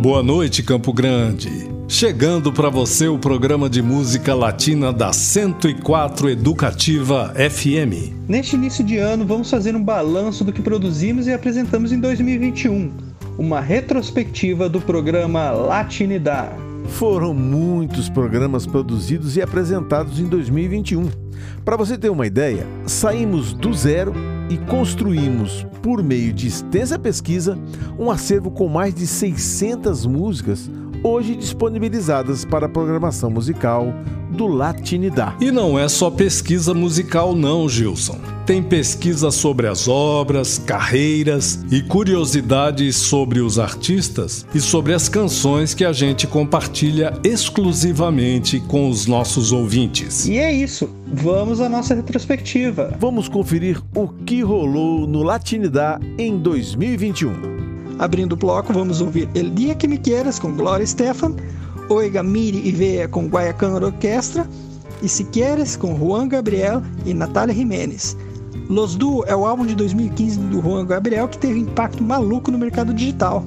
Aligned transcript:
Boa 0.00 0.22
noite, 0.22 0.62
Campo 0.62 0.94
Grande. 0.94 1.50
Chegando 1.86 2.50
para 2.50 2.70
você 2.70 3.06
o 3.06 3.18
programa 3.18 3.68
de 3.68 3.82
música 3.82 4.34
latina 4.34 4.94
da 4.94 5.12
104 5.12 6.30
Educativa 6.30 7.34
FM. 7.34 8.10
Neste 8.26 8.56
início 8.56 8.82
de 8.82 8.96
ano, 8.96 9.26
vamos 9.26 9.50
fazer 9.50 9.76
um 9.76 9.84
balanço 9.84 10.42
do 10.42 10.54
que 10.54 10.62
produzimos 10.62 11.26
e 11.26 11.34
apresentamos 11.34 11.92
em 11.92 12.00
2021. 12.00 12.94
Uma 13.36 13.60
retrospectiva 13.60 14.70
do 14.70 14.80
programa 14.80 15.50
Latinidad. 15.50 16.48
Foram 16.86 17.34
muitos 17.34 18.08
programas 18.08 18.64
produzidos 18.64 19.36
e 19.36 19.42
apresentados 19.42 20.18
em 20.18 20.26
2021. 20.26 21.10
Para 21.62 21.76
você 21.76 21.98
ter 21.98 22.08
uma 22.08 22.26
ideia, 22.26 22.66
saímos 22.86 23.52
do 23.52 23.74
zero 23.74 24.14
e 24.50 24.58
construímos, 24.58 25.64
por 25.80 26.02
meio 26.02 26.32
de 26.32 26.48
extensa 26.48 26.98
pesquisa, 26.98 27.56
um 27.96 28.10
acervo 28.10 28.50
com 28.50 28.68
mais 28.68 28.92
de 28.92 29.06
600 29.06 30.04
músicas 30.04 30.68
hoje 31.02 31.34
disponibilizadas 31.34 32.44
para 32.44 32.66
a 32.66 32.68
programação 32.68 33.30
musical 33.30 33.92
do 34.30 34.46
Latinidá. 34.46 35.36
E 35.40 35.50
não 35.50 35.78
é 35.78 35.88
só 35.88 36.10
pesquisa 36.10 36.72
musical 36.72 37.34
não, 37.34 37.68
Gilson. 37.68 38.18
Tem 38.46 38.62
pesquisa 38.62 39.30
sobre 39.30 39.66
as 39.66 39.86
obras, 39.86 40.58
carreiras 40.58 41.64
e 41.70 41.82
curiosidades 41.82 42.96
sobre 42.96 43.40
os 43.40 43.58
artistas 43.58 44.46
e 44.54 44.60
sobre 44.60 44.92
as 44.92 45.08
canções 45.08 45.74
que 45.74 45.84
a 45.84 45.92
gente 45.92 46.26
compartilha 46.26 47.12
exclusivamente 47.22 48.58
com 48.60 48.88
os 48.88 49.06
nossos 49.06 49.52
ouvintes. 49.52 50.26
E 50.26 50.38
é 50.38 50.52
isso. 50.52 50.90
Vamos 51.12 51.60
à 51.60 51.68
nossa 51.68 51.94
retrospectiva. 51.94 52.96
Vamos 52.98 53.28
conferir 53.28 53.80
o 53.94 54.08
que 54.08 54.42
rolou 54.42 55.06
no 55.06 55.22
Latinidá 55.22 56.00
em 56.18 56.38
2021. 56.38 57.59
Abrindo 58.00 58.32
o 58.32 58.36
bloco, 58.36 58.72
vamos 58.72 59.02
ouvir 59.02 59.28
El 59.34 59.50
Dia 59.50 59.74
Que 59.74 59.86
Me 59.86 59.98
Quieras 59.98 60.38
com 60.38 60.56
Gloria 60.56 60.86
Stefan, 60.86 61.36
Oiga 61.90 62.22
Miri 62.22 62.66
e 62.66 62.72
Veia 62.72 63.06
com 63.06 63.26
Guayacán 63.26 63.74
Orquestra 63.74 64.48
e 65.02 65.08
Se 65.08 65.22
Quieres 65.24 65.76
com 65.76 65.94
Juan 65.98 66.26
Gabriel 66.26 66.82
e 67.04 67.12
Natália 67.12 67.54
Jiménez. 67.54 68.16
Los 68.70 68.96
Duo 68.96 69.22
é 69.26 69.36
o 69.36 69.44
álbum 69.44 69.66
de 69.66 69.74
2015 69.74 70.38
do 70.38 70.62
Juan 70.62 70.86
Gabriel 70.86 71.28
que 71.28 71.36
teve 71.36 71.58
impacto 71.58 72.02
maluco 72.02 72.50
no 72.50 72.56
mercado 72.56 72.94
digital. 72.94 73.44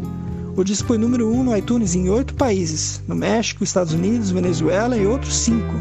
O 0.55 0.63
disco 0.63 0.89
foi 0.89 0.99
número 0.99 1.27
1 1.29 1.39
um 1.39 1.43
no 1.45 1.57
iTunes 1.57 1.95
em 1.95 2.07
oito 2.11 2.35
países: 2.35 3.01
no 3.07 3.15
México, 3.15 3.63
Estados 3.63 3.93
Unidos, 3.93 4.29
Venezuela 4.29 4.95
e 4.95 5.07
outros 5.07 5.35
cinco. 5.35 5.73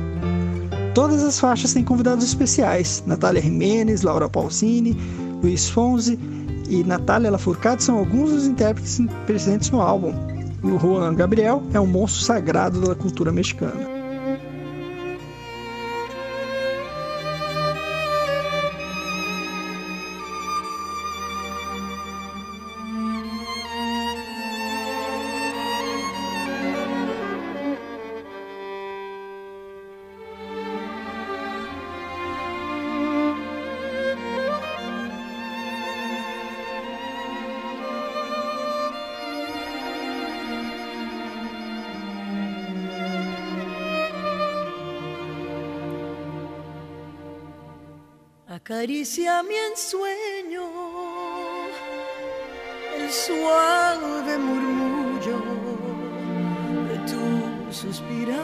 Todas 0.94 1.22
as 1.22 1.38
faixas 1.38 1.74
têm 1.74 1.84
convidados 1.84 2.24
especiais: 2.24 3.04
Natália 3.06 3.42
Jiménez, 3.42 4.00
Laura 4.00 4.30
Pausini, 4.30 4.96
Luiz 5.42 5.68
Fonzi 5.68 6.18
e 6.72 6.82
Natália 6.82 7.30
Lafourcade 7.30 7.84
são 7.84 7.98
alguns 7.98 8.30
dos 8.30 8.46
intérpretes 8.46 8.98
presentes 9.26 9.70
no 9.70 9.82
álbum. 9.82 10.14
O 10.62 10.78
Juan 10.78 11.14
Gabriel 11.14 11.62
é 11.74 11.78
um 11.78 11.86
monstro 11.86 12.24
sagrado 12.24 12.80
da 12.80 12.94
cultura 12.94 13.30
mexicana. 13.30 13.91
Acaricia 48.72 49.42
mi 49.42 49.54
ensueño 49.54 50.66
el 52.96 53.10
suave 53.10 54.38
murmullo 54.38 55.38
de 56.88 56.96
tu 57.10 57.24
suspirar. 57.70 58.38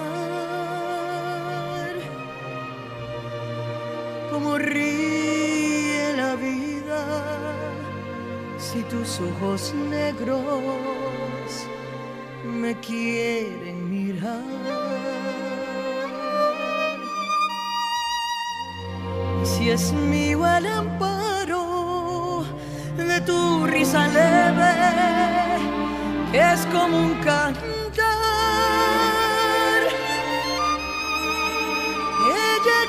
Como 4.30 4.58
ríe 4.58 6.12
la 6.14 6.34
vida 6.36 7.02
si 8.58 8.82
tus 8.82 9.20
ojos 9.20 9.72
negros 9.88 10.42
me 12.44 12.78
quieren 12.80 13.88
mirar. 13.90 14.67
Si 19.44 19.70
es 19.70 19.92
mío 19.92 20.46
el 20.46 20.66
amparo 20.66 22.44
de 22.96 23.20
tu 23.20 23.66
risa 23.66 24.06
leve, 24.08 24.72
que 26.32 26.38
es 26.52 26.66
como 26.66 26.96
un 26.98 27.14
cantar. 27.16 27.52
Ella 32.50 32.80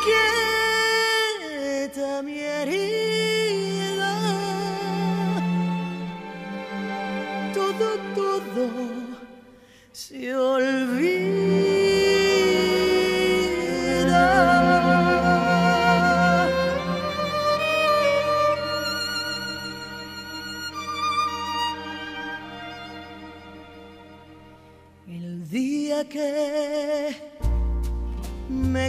quieta 1.87 2.21
mi 2.21 2.39
herida, 2.39 4.13
todo, 7.53 7.87
todo 8.15 8.65
se 9.91 10.35
olvida. 10.35 11.48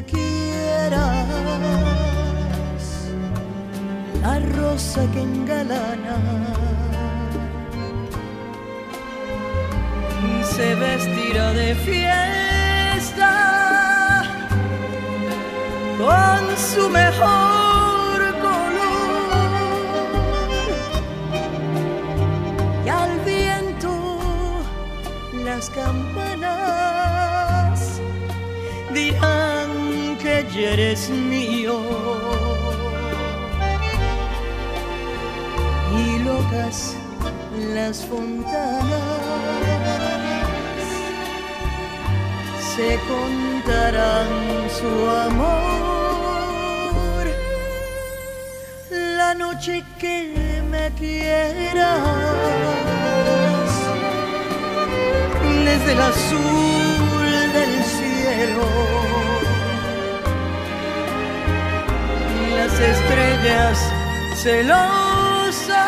Quieras, 0.05 1.27
la 4.22 4.38
rosa 4.56 5.03
que 5.12 5.21
engalana 5.21 6.16
se 10.61 10.75
vestirá 10.75 11.53
de 11.53 11.75
fiesta 11.75 13.33
con 15.99 16.56
su 16.56 16.88
mejor 16.88 18.19
color. 18.41 19.50
Y 22.84 22.88
al 22.88 23.21
viento 23.21 24.19
las 25.44 25.71
campanas 25.71 27.00
ya 30.55 30.71
eres 30.71 31.09
mío. 31.11 31.81
Y 35.97 36.19
locas 36.21 36.97
las 37.75 38.05
fontanas 38.05 39.41
se 42.77 42.99
contarán 43.09 44.28
su 44.78 45.11
amor. 45.28 45.61
La 48.91 49.34
noche 49.34 49.84
que 49.99 50.62
me 50.71 50.91
quieras 50.99 52.00
desde 55.64 55.93
el 55.93 56.00
azul 56.00 57.53
del 57.53 57.85
cielo. 57.85 59.09
Estrellas 62.81 63.79
celosas 64.35 65.81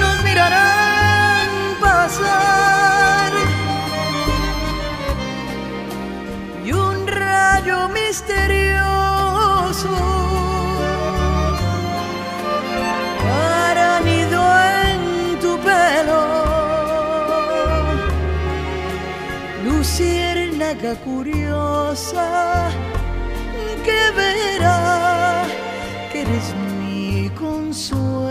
nos 0.00 0.24
mirarán 0.24 1.50
pasar. 1.80 3.32
Y 6.64 6.72
un 6.72 7.06
rayo 7.06 7.88
misterioso 7.88 8.78
curiosa 20.96 22.70
que 22.82 22.97
verá 24.18 25.44
que 26.10 26.20
eres 26.22 26.54
mi 26.80 27.30
consuelo. 27.30 28.27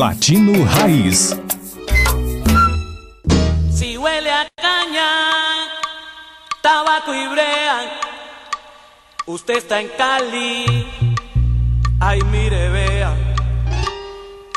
Latino 0.00 0.64
Raiz. 0.76 1.36
Si 3.70 3.98
huele 3.98 4.30
a 4.30 4.48
caña, 4.56 5.10
tabaco 6.62 7.12
y 7.12 7.28
brea, 7.28 8.00
usted 9.26 9.58
está 9.58 9.78
en 9.78 9.88
Cali, 9.98 10.86
ay 12.00 12.18
mire 12.32 12.70
vea. 12.70 13.14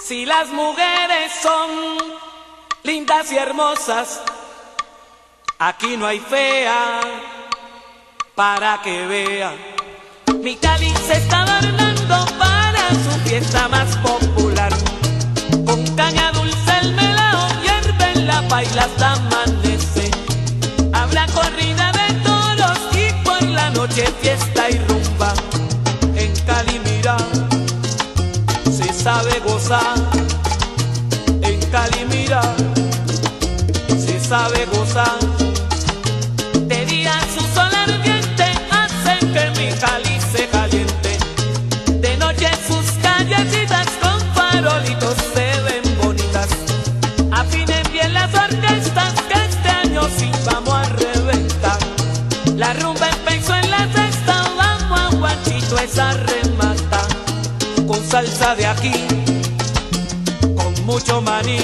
Si 0.07 0.25
las 0.25 0.47
mujeres 0.47 1.33
son 1.41 1.69
lindas 2.83 3.29
y 3.33 3.35
hermosas, 3.35 4.21
aquí 5.59 5.97
no 5.97 6.05
hay 6.07 6.19
fea 6.19 7.01
para 8.33 8.81
que 8.81 9.05
vea. 9.07 9.51
Mi 10.41 10.55
Cali 10.55 10.89
se 11.05 11.17
está 11.17 11.43
adornando 11.43 12.27
para 12.39 12.89
su 12.91 13.11
fiesta 13.27 13.67
más 13.67 13.97
popular. 13.97 14.71
Con 15.93 16.05
caña 16.05 16.31
dulce 16.31 16.71
el 16.81 16.93
melao 16.95 17.47
en 18.15 18.25
la 18.25 18.41
paila 18.47 18.81
hasta 18.81 19.13
amanece. 19.13 20.09
Habrá 20.91 21.27
corrida 21.27 21.91
de 21.91 22.13
toros 22.23 22.79
y 22.93 23.23
por 23.23 23.43
la 23.43 23.69
noche 23.69 24.03
fiesta 24.19 24.71
y 24.71 24.79
rumba. 24.87 25.35
En 26.15 26.33
Cali 26.47 26.79
mira, 26.79 27.15
se 28.71 28.91
sabe 28.91 29.39
gozar. 29.45 29.93
En 31.43 31.59
Cali 31.69 32.05
mira, 32.09 32.41
se 33.95 34.19
sabe 34.19 34.65
gozar. 34.73 35.32
Mucho 61.03 61.21
maní. 61.21 61.57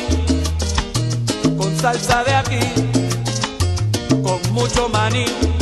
Con 1.57 1.75
salsa 1.79 2.23
de 2.25 2.35
aquí, 2.35 2.59
con 4.21 4.53
mucho 4.53 4.89
maní. 4.89 5.58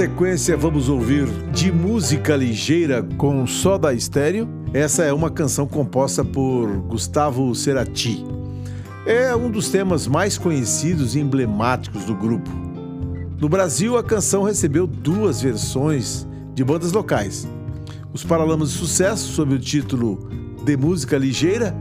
Sequência, 0.00 0.56
vamos 0.56 0.88
ouvir 0.88 1.26
De 1.52 1.70
Música 1.70 2.34
Ligeira 2.34 3.06
com 3.18 3.46
Soda 3.46 3.92
Estéreo. 3.92 4.48
Essa 4.72 5.04
é 5.04 5.12
uma 5.12 5.28
canção 5.28 5.66
composta 5.66 6.24
por 6.24 6.74
Gustavo 6.88 7.54
Cerati. 7.54 8.24
É 9.04 9.36
um 9.36 9.50
dos 9.50 9.68
temas 9.68 10.06
mais 10.06 10.38
conhecidos 10.38 11.14
e 11.14 11.20
emblemáticos 11.20 12.06
do 12.06 12.14
grupo. 12.14 12.48
No 13.38 13.46
Brasil, 13.46 13.98
a 13.98 14.02
canção 14.02 14.42
recebeu 14.42 14.86
duas 14.86 15.42
versões 15.42 16.26
de 16.54 16.64
bandas 16.64 16.92
locais. 16.92 17.46
Os 18.10 18.24
Paralamas 18.24 18.70
de 18.70 18.78
Sucesso, 18.78 19.30
sob 19.34 19.54
o 19.54 19.58
título 19.58 20.30
De 20.64 20.78
Música 20.78 21.18
Ligeira, 21.18 21.76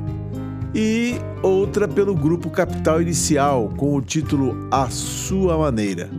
e 0.76 1.16
outra 1.42 1.88
pelo 1.88 2.14
grupo 2.14 2.50
Capital 2.50 3.02
Inicial, 3.02 3.70
com 3.78 3.96
o 3.96 4.02
título 4.02 4.68
A 4.70 4.90
Sua 4.90 5.58
Maneira. 5.58 6.10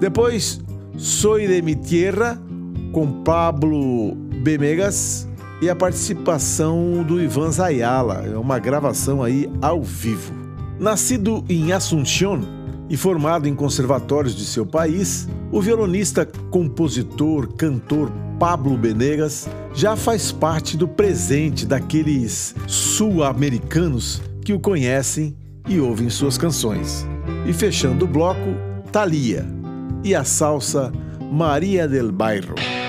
Depois, 0.00 0.64
Soy 0.96 1.48
de 1.48 1.60
mi 1.60 1.74
Tierra, 1.74 2.40
com 2.92 3.24
Pablo 3.24 4.14
Bemegas 4.44 5.28
e 5.60 5.68
a 5.68 5.74
participação 5.74 7.02
do 7.02 7.20
Ivan 7.20 7.50
Zayala, 7.50 8.24
é 8.24 8.38
uma 8.38 8.60
gravação 8.60 9.20
aí 9.20 9.50
ao 9.60 9.82
vivo. 9.82 10.32
Nascido 10.78 11.44
em 11.48 11.72
Asunción 11.72 12.42
e 12.88 12.96
formado 12.96 13.48
em 13.48 13.56
conservatórios 13.56 14.36
de 14.36 14.44
seu 14.44 14.64
país, 14.64 15.28
o 15.50 15.60
violonista, 15.60 16.24
compositor, 16.24 17.48
cantor 17.54 18.12
Pablo 18.38 18.76
Benegas 18.76 19.48
já 19.74 19.96
faz 19.96 20.30
parte 20.30 20.76
do 20.76 20.86
presente 20.86 21.66
daqueles 21.66 22.54
sul-americanos 22.68 24.22
que 24.44 24.52
o 24.52 24.60
conhecem 24.60 25.36
e 25.68 25.80
ouvem 25.80 26.08
suas 26.08 26.38
canções. 26.38 27.04
E 27.46 27.52
fechando 27.52 28.04
o 28.04 28.08
bloco, 28.08 28.54
Thalia 28.92 29.63
e 30.04 30.14
a 30.14 30.22
salsa 30.22 30.92
Maria 31.32 31.88
del 31.88 32.12
Bairro. 32.12 32.83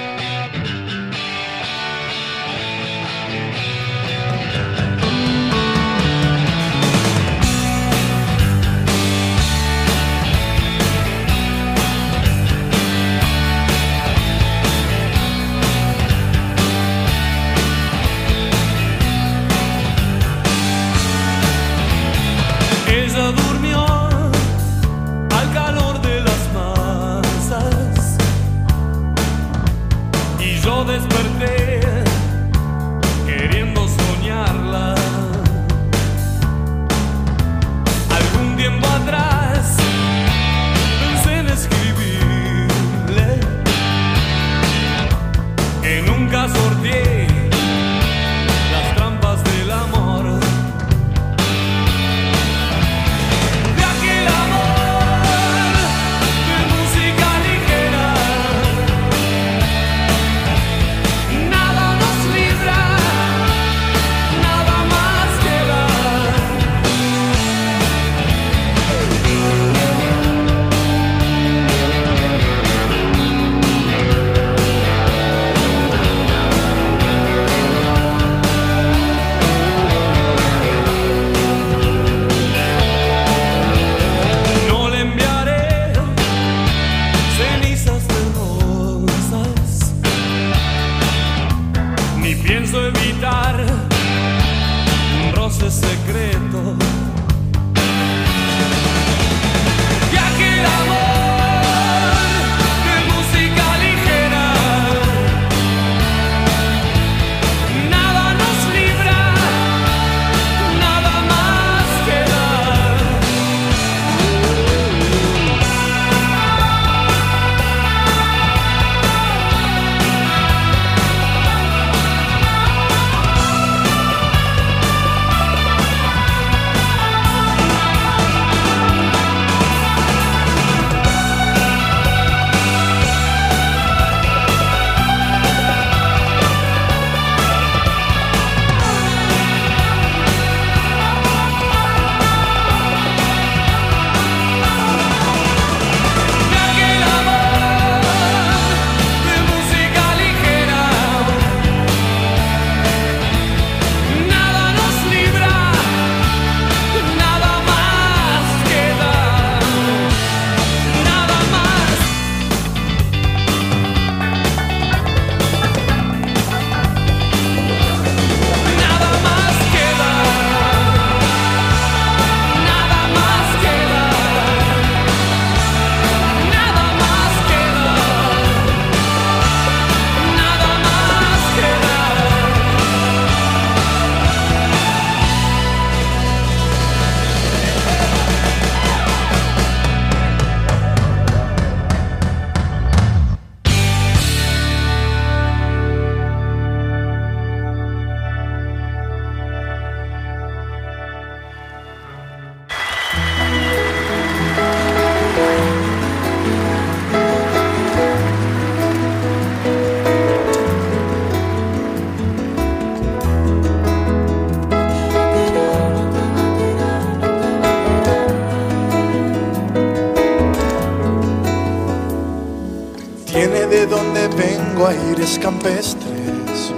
Aires 225.26 225.40
campestres. 225.40 226.74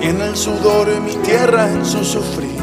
Tiene 0.00 0.26
el 0.26 0.36
sudor 0.36 0.88
de 0.88 1.00
mi 1.00 1.14
tierra 1.22 1.68
en 1.68 1.84
su 1.84 2.04
sufrir. 2.04 2.60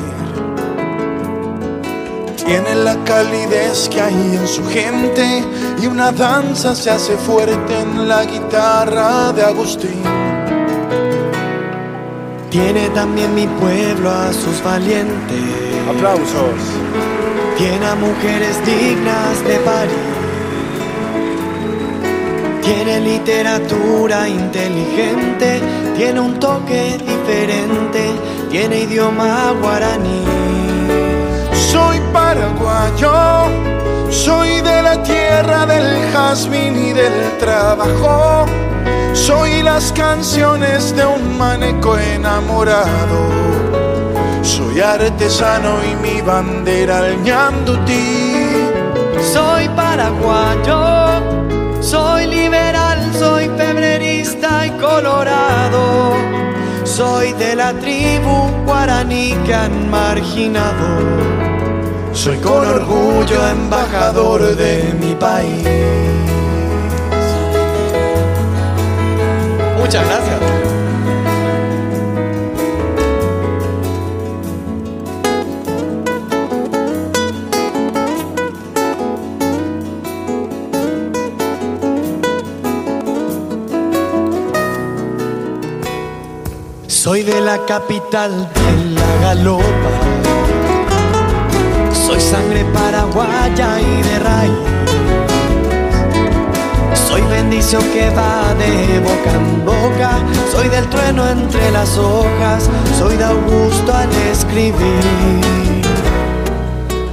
Tiene 2.45 2.75
la 2.75 2.95
calidez 3.05 3.89
que 3.89 4.01
hay 4.01 4.13
en 4.13 4.47
su 4.47 4.63
gente 4.67 5.43
y 5.81 5.87
una 5.87 6.11
danza 6.11 6.75
se 6.75 6.91
hace 6.91 7.15
fuerte 7.17 7.79
en 7.79 8.07
la 8.07 8.23
guitarra 8.25 9.31
de 9.33 9.43
Agustín. 9.43 10.01
Tiene 12.49 12.89
también 12.89 13.33
mi 13.33 13.47
pueblo 13.47 14.09
a 14.09 14.33
sus 14.33 14.63
valientes. 14.63 15.43
Aplausos. 15.89 16.61
Tiene 17.57 17.85
a 17.85 17.95
mujeres 17.95 18.55
dignas 18.65 19.43
de 19.43 19.55
parir. 19.59 20.08
Tiene 22.69 22.99
literatura 22.99 24.29
inteligente. 24.29 25.59
Tiene 25.97 26.19
un 26.19 26.39
toque 26.39 26.99
diferente. 26.99 28.11
Tiene 28.51 28.81
idioma 28.81 29.53
guaraní. 29.59 30.23
Soy 31.71 31.99
paraguayo, 32.13 33.47
soy 34.11 34.61
de 34.61 34.83
la 34.83 35.01
tierra 35.01 35.65
del 35.65 36.11
jazmín 36.11 36.75
y 36.89 36.93
del 36.93 37.37
trabajo. 37.39 38.45
Soy 39.13 39.63
las 39.63 39.91
canciones 39.91 40.95
de 40.95 41.07
un 41.07 41.39
maneco 41.39 41.97
enamorado. 41.97 43.19
Soy 44.43 44.79
artesano 44.79 45.71
y 45.91 45.95
mi 45.95 46.21
bandera 46.21 47.07
el 47.07 47.19
ñandutí. 47.23 48.45
Soy 49.33 49.67
paraguayo, 49.69 50.88
y 54.65 54.71
colorado. 54.71 56.13
Soy 56.83 57.33
de 57.33 57.55
la 57.55 57.73
tribu 57.73 58.49
guaraní 58.65 59.35
que 59.45 59.53
han 59.53 59.89
marginado. 59.89 60.99
Soy 62.13 62.37
con 62.37 62.67
orgullo 62.67 63.47
embajador 63.47 64.55
de 64.55 64.93
mi 64.99 65.15
país. 65.15 65.67
Muchas 69.77 70.05
gracias. 70.05 70.68
Soy 87.09 87.23
de 87.23 87.41
la 87.41 87.65
capital 87.65 88.29
de 88.53 88.93
la 88.93 89.15
galopa. 89.19 89.91
Soy 91.91 92.21
sangre 92.21 92.63
paraguaya 92.65 93.81
y 93.81 94.03
de 94.03 94.19
raíz. 94.19 94.51
Soy 97.07 97.21
bendición 97.23 97.81
que 97.93 98.11
va 98.11 98.53
de 98.53 98.99
boca 98.99 99.31
en 99.33 99.65
boca. 99.65 100.19
Soy 100.51 100.69
del 100.69 100.87
trueno 100.89 101.27
entre 101.27 101.71
las 101.71 101.97
hojas. 101.97 102.69
Soy 102.99 103.17
de 103.17 103.23
Augusto 103.23 103.91
al 103.91 104.11
escribir. 104.31 105.01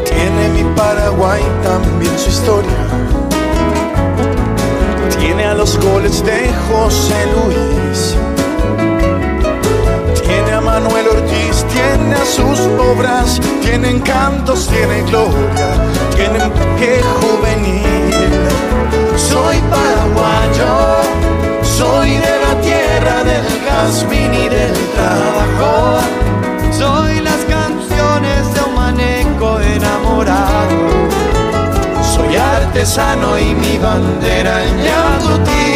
Tiene 0.05 0.49
mi 0.51 0.77
Paraguay 0.77 1.43
también 1.63 2.19
su 2.19 2.29
historia. 2.29 2.87
Tiene 5.19 5.47
a 5.47 5.55
los 5.55 5.79
goles 5.79 6.23
de 6.23 6.53
José 6.69 7.17
Luis. 7.33 8.15
Manuel 10.67 11.07
Ortiz, 11.07 11.65
tiene 11.73 12.17
sus 12.27 12.59
obras, 12.81 13.41
tiene 13.63 13.91
encantos, 13.91 14.67
tiene 14.67 15.03
gloria, 15.03 15.69
tiene 16.17 16.41
que 16.77 17.01
juvenil. 17.21 18.25
Soy 19.17 19.59
paraguayo, 19.71 20.75
soy 21.63 22.17
de 22.17 22.35
la 22.45 22.61
tierra 22.61 23.23
del 23.23 23.47
jazmín 23.65 24.35
y 24.35 24.49
del 24.49 24.75
trabajo. 24.97 26.01
Soy 26.73 27.21
las 27.21 27.43
canciones 27.45 28.53
de 28.53 28.61
un 28.69 28.75
maneco 28.75 29.61
enamorado. 29.61 30.75
Soy 32.03 32.35
artesano 32.35 33.39
y 33.39 33.55
mi 33.55 33.79
bandera 33.79 34.65
el 34.65 34.77
ñandutí. 34.79 35.76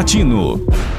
Latino. 0.00 0.89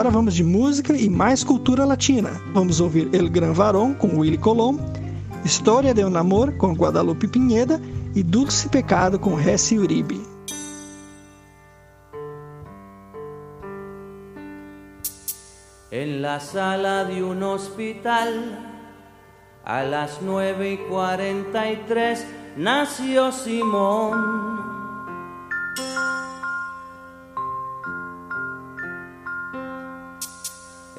Agora 0.00 0.14
vamos 0.14 0.34
de 0.34 0.42
música 0.42 0.94
e 0.94 1.10
mais 1.10 1.44
cultura 1.44 1.84
latina. 1.84 2.30
Vamos 2.54 2.80
ouvir 2.80 3.10
El 3.12 3.28
Gran 3.28 3.52
Varón 3.52 3.92
com 3.92 4.18
Willy 4.18 4.38
Colom, 4.38 4.78
História 5.44 5.92
de 5.92 6.02
um 6.02 6.16
Amor 6.16 6.56
com 6.56 6.72
Guadalupe 6.72 7.28
Pinheda 7.28 7.78
e 8.14 8.22
Dulce 8.22 8.66
Pecado 8.70 9.18
com 9.18 9.34
Ressi 9.34 9.78
Uribe. 9.78 10.18
En 15.90 16.22
la 16.22 16.40
sala 16.40 17.04
de 17.04 17.22
un 17.22 17.42
hospital, 17.42 18.58
a 19.66 19.82
las 19.82 20.20
nueve 20.22 20.72
y 20.72 20.78
cuarenta 20.88 21.70
y 21.70 21.76
tres, 21.86 22.24
nació 22.56 23.30
Simón. 23.32 24.59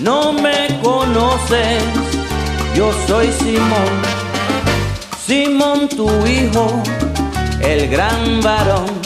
No 0.00 0.32
me 0.32 0.80
conoces, 0.82 1.82
yo 2.74 2.90
soy 3.06 3.30
Simón, 3.32 3.92
Simón 5.26 5.88
tu 5.90 6.08
hijo, 6.26 6.82
el 7.60 7.86
gran 7.90 8.40
varón. 8.40 8.99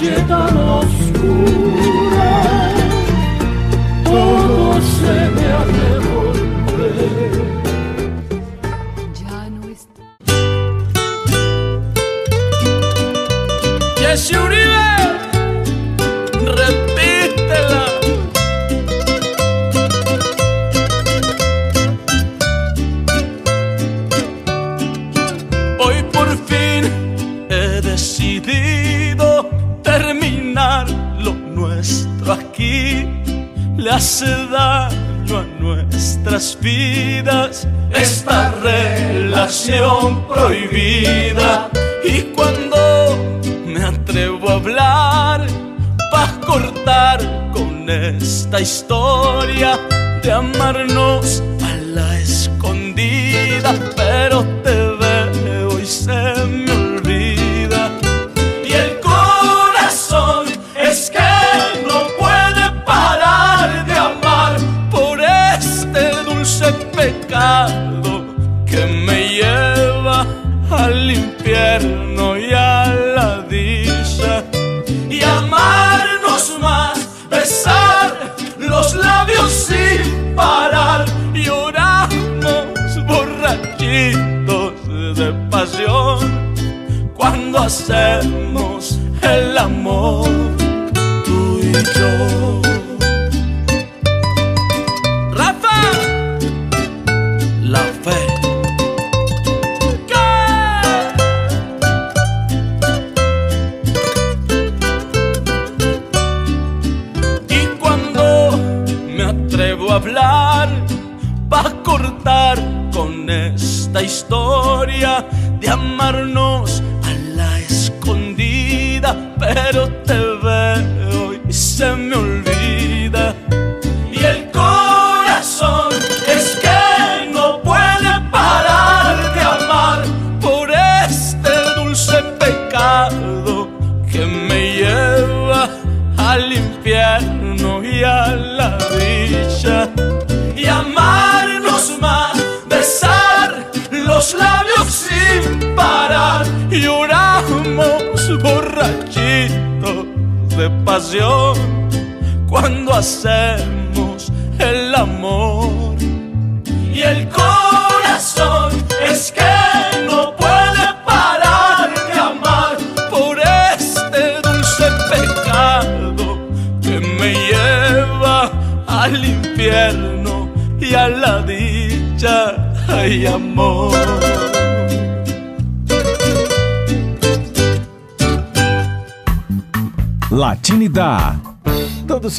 noche 0.00 0.24
tan 0.26 0.56
oscura. 0.56 1.89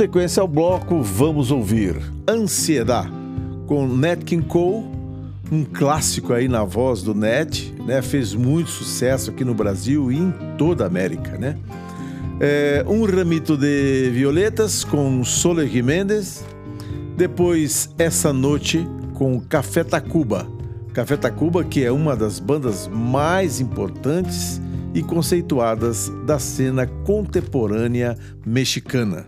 sequência 0.01 0.39
é 0.39 0.41
ao 0.41 0.47
bloco, 0.47 1.03
vamos 1.03 1.51
ouvir 1.51 1.95
Ansiedade 2.27 3.11
com 3.67 3.85
Nat 3.85 4.23
King 4.23 4.43
Cole, 4.47 4.83
um 5.51 5.63
clássico 5.63 6.33
aí 6.33 6.47
na 6.47 6.63
voz 6.63 7.03
do 7.03 7.13
Nat, 7.13 7.71
né? 7.85 8.01
Fez 8.01 8.33
muito 8.33 8.71
sucesso 8.71 9.29
aqui 9.29 9.45
no 9.45 9.53
Brasil 9.53 10.11
e 10.11 10.17
em 10.17 10.33
toda 10.57 10.85
a 10.85 10.87
América, 10.87 11.37
né? 11.37 11.55
É, 12.39 12.83
um 12.87 13.05
ramito 13.05 13.55
de 13.55 14.09
violetas 14.09 14.83
com 14.83 15.23
Soler 15.23 15.67
Jiménez, 15.67 16.43
depois 17.15 17.93
Essa 17.95 18.33
Noite 18.33 18.83
com 19.13 19.39
Café 19.39 19.83
Tacuba. 19.83 20.47
Café 20.95 21.15
Tacuba, 21.15 21.63
que 21.63 21.83
é 21.83 21.91
uma 21.91 22.15
das 22.15 22.39
bandas 22.39 22.87
mais 22.87 23.61
importantes 23.61 24.59
e 24.95 25.03
conceituadas 25.03 26.11
da 26.25 26.39
cena 26.39 26.87
contemporânea 26.87 28.17
mexicana. 28.43 29.27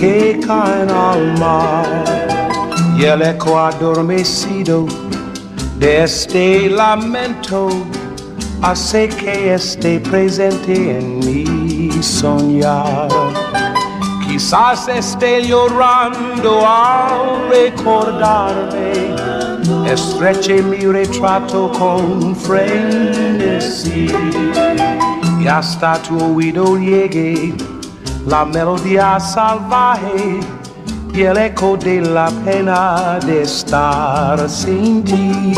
que 0.00 0.40
caen 0.46 0.90
al 0.90 1.38
mar 1.38 1.86
y 2.96 3.04
el 3.04 3.20
eco 3.20 3.58
adormecido 3.58 4.86
de 5.78 6.04
este 6.04 6.70
lamento 6.70 7.68
hace 8.62 9.10
que 9.10 9.52
esté 9.52 10.00
presente 10.00 10.98
en 10.98 11.18
mi 11.18 12.02
soñar. 12.02 13.08
Quizás 14.26 14.88
esté 14.88 15.46
llorando 15.46 16.66
al 16.66 17.50
recordarme, 17.50 19.14
estreche 19.86 20.62
mi 20.62 20.78
retrato 20.78 21.70
con 21.78 22.34
frenesí 22.34 24.10
y 25.38 25.46
hasta 25.46 26.00
tu 26.00 26.36
oído 26.36 26.78
llegue 26.78 27.52
la 28.26 28.44
melodía 28.44 29.18
salvaje 29.18 30.40
y 31.12 31.22
el 31.22 31.36
eco 31.38 31.76
de 31.76 32.00
la 32.00 32.30
pena 32.44 33.18
de 33.24 33.42
estar 33.42 34.48
sin 34.48 35.02
ti. 35.02 35.54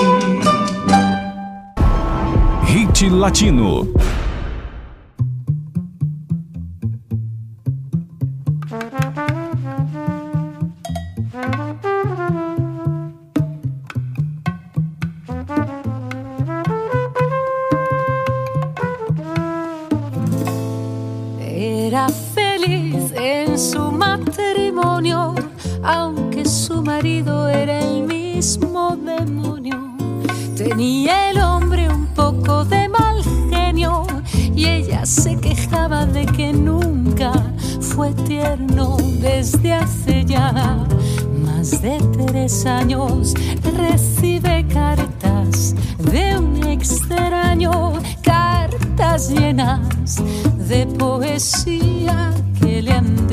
Hit 2.66 3.10
Latino. 3.10 4.01
Su 26.52 26.82
marido 26.82 27.48
era 27.48 27.78
el 27.78 28.02
mismo 28.02 28.94
demonio. 28.94 29.96
Tenía 30.54 31.30
el 31.30 31.40
hombre 31.40 31.88
un 31.88 32.06
poco 32.08 32.62
de 32.66 32.90
mal 32.90 33.24
genio 33.48 34.06
y 34.54 34.66
ella 34.66 35.06
se 35.06 35.36
quejaba 35.36 36.04
de 36.04 36.26
que 36.26 36.52
nunca 36.52 37.32
fue 37.80 38.12
tierno 38.12 38.98
desde 39.22 39.72
hace 39.72 40.26
ya 40.26 40.86
más 41.42 41.80
de 41.80 41.98
tres 42.18 42.66
años. 42.66 43.32
Recibe 43.78 44.66
cartas 44.68 45.74
de 45.98 46.38
un 46.38 46.62
extraño, 46.66 47.94
cartas 48.20 49.30
llenas 49.30 50.20
de 50.68 50.86
poesía 50.98 52.34
que 52.60 52.82
le 52.82 52.92
han 52.92 53.26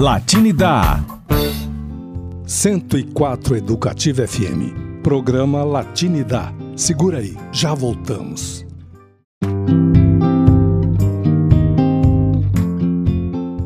Latinidá. 0.00 1.04
104 2.46 3.56
Educativa 3.56 4.24
FM. 4.28 5.02
Programa 5.02 5.64
Latinidá. 5.64 6.54
Segura 6.76 7.18
aí, 7.18 7.36
já 7.50 7.74
voltamos. 7.74 8.64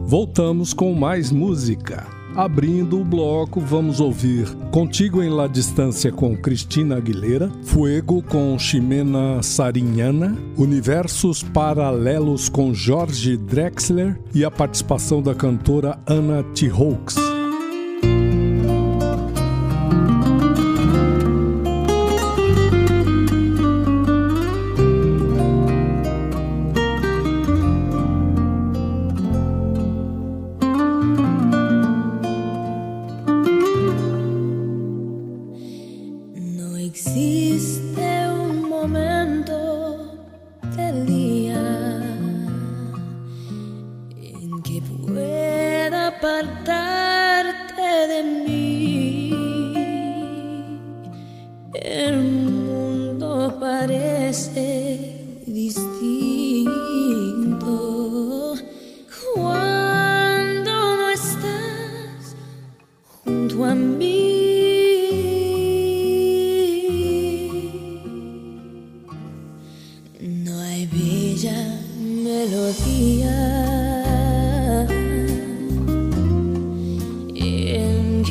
Voltamos 0.07 0.73
com 0.73 0.95
mais 0.95 1.31
música. 1.31 2.07
Abrindo 2.35 3.01
o 3.01 3.05
bloco, 3.05 3.61
vamos 3.61 4.01
ouvir 4.01 4.49
Contigo 4.73 5.23
em 5.23 5.29
La 5.29 5.47
Distância 5.47 6.11
com 6.11 6.35
Cristina 6.35 6.97
Aguilera, 6.97 7.51
Fuego 7.63 8.23
com 8.23 8.59
Ximena 8.59 9.43
Sarinhana, 9.43 10.35
Universos 10.57 11.43
Paralelos 11.43 12.49
com 12.49 12.73
Jorge 12.73 13.37
Drexler 13.37 14.19
e 14.35 14.47
a 14.47 14.51
participação 14.51 15.21
da 15.21 15.35
cantora 15.35 15.99
Ana 16.07 16.43
T. 16.55 16.71
Hawks. 16.71 17.32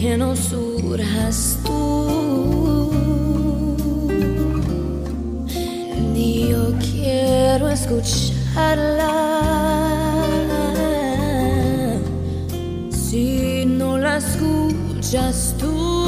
que 0.02 0.18
no 0.18 0.36
surjas 0.36 1.60
tú. 1.64 2.92
Ni 6.14 6.50
yo 6.50 6.74
quiero 6.80 7.70
escucharla. 7.70 9.14
Si 12.90 13.64
no 13.68 14.00
la 14.00 14.18
escuchas 14.18 15.54
tú. 15.60 16.01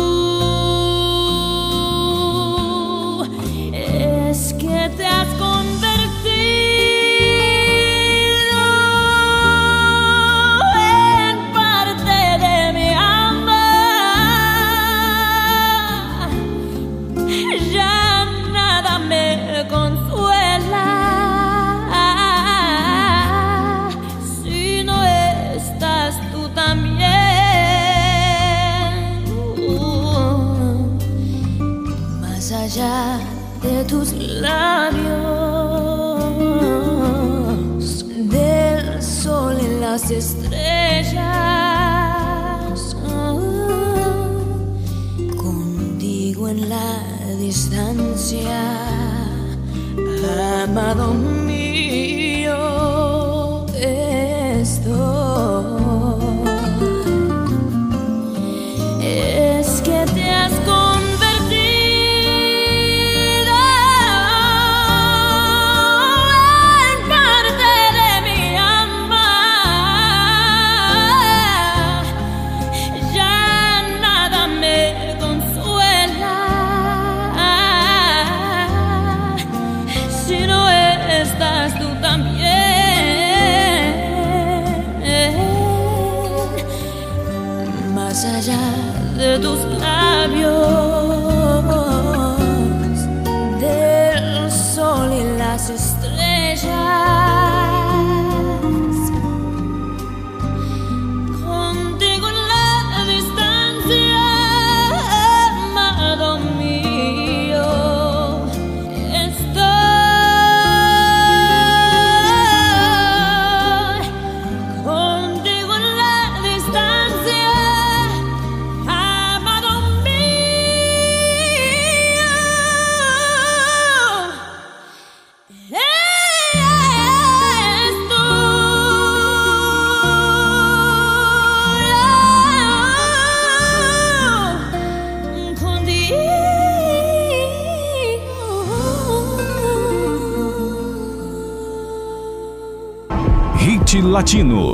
Latino. 144.14 144.73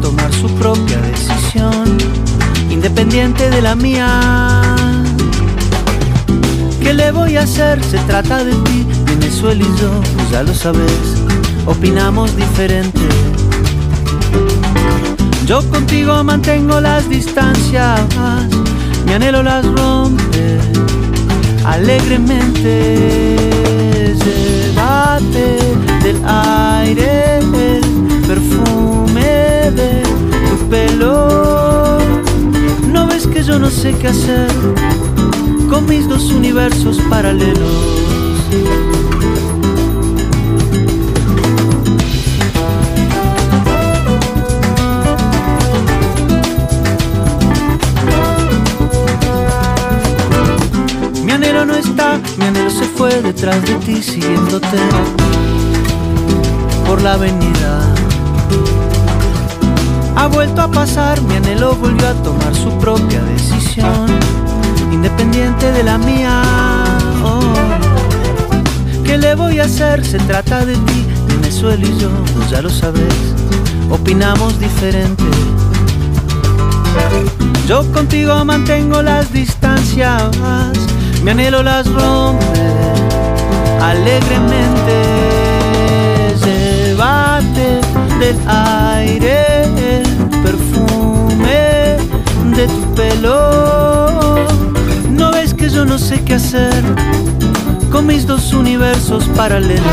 Tomar 0.00 0.32
su 0.32 0.48
propia 0.54 0.98
decisión, 0.98 1.98
independiente 2.70 3.50
de 3.50 3.62
la 3.62 3.74
mía. 3.74 4.20
¿Qué 6.82 6.94
le 6.94 7.10
voy 7.12 7.36
a 7.36 7.42
hacer? 7.42 7.82
Se 7.84 7.98
trata 7.98 8.44
de 8.44 8.52
ti, 8.52 8.86
Venezuela 9.04 9.62
y 9.62 9.80
yo, 9.80 10.00
ya 10.30 10.42
lo 10.42 10.54
sabes, 10.54 10.92
opinamos 11.66 12.34
diferente. 12.36 13.00
Yo 15.46 15.62
contigo 15.70 16.22
mantengo 16.24 16.80
las 16.80 17.08
distancias, 17.08 18.00
mi 19.06 19.12
anhelo 19.12 19.42
las 19.42 19.64
rompe 19.64 20.58
alegremente. 21.64 23.36
Llévate 24.24 25.58
del 26.02 26.20
aire 26.24 27.40
tu 29.70 30.68
pelo. 30.70 31.98
No 32.90 33.06
ves 33.06 33.26
que 33.26 33.42
yo 33.42 33.58
no 33.58 33.70
sé 33.70 33.92
qué 34.00 34.08
hacer 34.08 34.48
con 35.68 35.86
mis 35.86 36.08
dos 36.08 36.30
universos 36.32 36.98
paralelos. 37.10 37.72
Mi 51.24 51.32
anhelo 51.32 51.66
no 51.66 51.74
está, 51.74 52.18
mi 52.38 52.46
anhelo 52.46 52.70
se 52.70 52.84
fue 52.84 53.20
detrás 53.20 53.62
de 53.62 53.74
ti 53.74 54.02
siguiéndote 54.02 54.78
por 56.86 57.02
la 57.02 57.14
avenida. 57.14 58.07
Vuelto 60.32 60.62
a 60.62 60.68
pasar, 60.70 61.20
mi 61.22 61.34
anhelo 61.34 61.74
volvió 61.74 62.06
a 62.08 62.14
tomar 62.22 62.54
su 62.54 62.70
propia 62.78 63.20
decisión, 63.24 64.06
independiente 64.92 65.72
de 65.72 65.82
la 65.82 65.98
mía. 65.98 66.42
Oh. 67.24 67.40
¿Qué 69.04 69.18
le 69.18 69.34
voy 69.34 69.58
a 69.58 69.64
hacer? 69.64 70.04
Se 70.04 70.18
trata 70.18 70.64
de 70.64 70.74
ti, 70.74 71.06
Venezuela 71.26 71.84
y 71.84 71.98
yo, 71.98 72.08
pues 72.36 72.50
ya 72.50 72.62
lo 72.62 72.70
sabes, 72.70 73.12
opinamos 73.90 74.60
diferente. 74.60 75.24
Yo 77.66 77.84
contigo 77.92 78.44
mantengo 78.44 79.02
las 79.02 79.32
distancias, 79.32 80.30
mi 81.24 81.32
anhelo 81.32 81.64
las 81.64 81.86
rompe 81.86 82.44
alegremente. 83.80 85.02
Llévate 86.44 87.80
del 88.20 88.38
aire 88.46 89.58
perfume 90.42 91.96
de 92.56 92.66
tu 92.66 92.94
pelo. 92.94 94.46
No 95.10 95.32
ves 95.32 95.54
que 95.54 95.68
yo 95.68 95.84
no 95.84 95.98
sé 95.98 96.22
qué 96.24 96.34
hacer 96.34 96.84
con 97.90 98.06
mis 98.06 98.26
dos 98.26 98.52
universos 98.52 99.24
paralelos. 99.36 99.84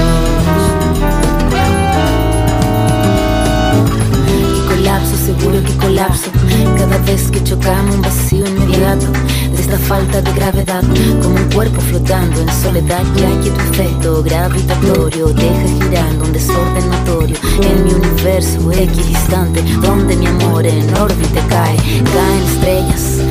colapso, 4.67 5.15
seguro 5.17 5.63
que 5.63 5.73
colapso. 5.77 6.29
Cada 6.77 6.97
vez 6.99 7.31
que 7.31 7.43
chocamos 7.43 7.95
un 7.95 8.01
vacío 8.01 8.45
inmediato 8.45 9.07
de 9.67 9.73
esta 9.73 9.87
falta 9.87 10.21
de 10.21 10.31
gravedad, 10.33 10.83
como 11.21 11.35
un 11.35 11.51
cuerpo 11.51 11.81
flotando 11.81 12.41
en 12.41 12.49
soledad, 12.49 13.03
ya 13.15 13.29
que 13.41 13.49
tu 13.49 13.59
efecto 13.71 14.23
gravitatorio 14.23 15.27
deja 15.27 15.67
girando 15.79 16.25
un 16.25 16.33
desorden 16.33 16.89
notorio 16.89 17.35
en 17.61 17.83
mi 17.85 17.93
universo 17.93 18.71
equidistante, 18.71 19.63
donde 19.81 20.15
mi 20.17 20.27
amor 20.27 20.65
en 20.65 20.93
órbita 20.95 21.41
cae, 21.47 21.77
caen 21.77 22.43
estrellas, 22.43 23.21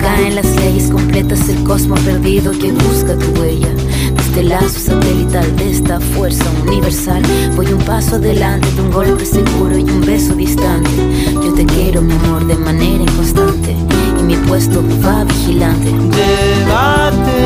caen 0.00 0.34
las 0.34 0.46
leyes 0.56 0.90
completas 0.90 1.46
del 1.46 1.62
cosmos 1.64 2.00
perdido 2.00 2.52
que 2.52 2.72
busca 2.72 3.16
tu 3.16 3.40
huella. 3.40 3.68
Desde 4.16 4.40
el 4.40 4.48
lazo 4.48 4.80
satelital 4.80 5.56
de 5.56 5.70
esta 5.70 6.00
fuerza 6.00 6.44
universal, 6.66 7.22
voy 7.56 7.66
un 7.66 7.82
paso 7.82 8.16
adelante 8.16 8.70
de 8.72 8.82
un 8.82 8.90
golpe 8.90 9.24
seguro 9.24 9.78
y 9.78 9.82
un 9.82 10.00
beso 10.00 10.34
distante. 10.34 10.90
Yo 11.34 11.52
te 11.54 11.64
quiero, 11.66 12.02
mi 12.02 12.14
amor, 12.14 12.46
de 12.46 12.56
manera 12.56 13.02
inconstante, 13.02 13.76
mi 14.24 14.36
puesto 14.36 14.82
va 15.04 15.24
vigilante. 15.24 15.90
Llévate 15.90 17.40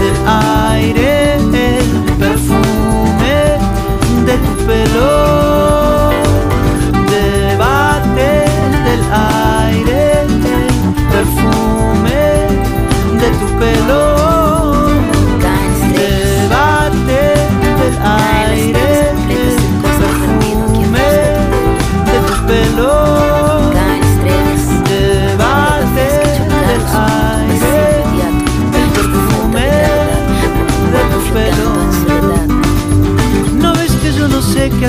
del 0.00 0.16
aire 0.26 1.34
el 1.34 2.12
perfume 2.18 3.58
de 4.26 4.34
tu 4.38 4.66
pelo. 4.66 5.49